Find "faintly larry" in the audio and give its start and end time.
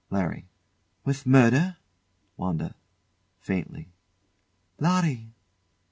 3.39-5.29